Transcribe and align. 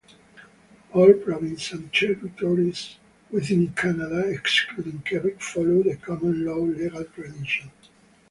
All 0.93 1.13
provinces 1.13 1.73
and 1.73 1.93
territories 1.93 2.95
within 3.29 3.71
Canada, 3.75 4.29
excluding 4.29 5.03
Quebec, 5.07 5.39
follow 5.39 5.83
the 5.83 5.95
common 5.97 6.43
law 6.43 6.55
legal 6.55 7.03
tradition. 7.05 7.69